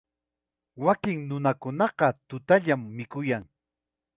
Wakin 0.85 1.19
nunakunaqa 1.27 2.07
tutallam 2.33 2.81
mikuyan. 2.99 3.43